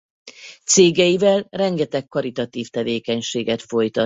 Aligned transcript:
Cégeivel 0.63 1.47
rengeteg 1.49 2.07
karitatív 2.07 2.67
tevékenységet 2.69 3.61
folytat. 3.61 3.99